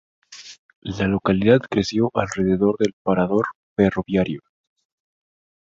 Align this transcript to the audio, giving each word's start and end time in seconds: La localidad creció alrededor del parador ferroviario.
La 0.81 1.07
localidad 1.07 1.59
creció 1.69 2.09
alrededor 2.15 2.75
del 2.79 2.95
parador 3.03 3.45
ferroviario. 3.75 4.41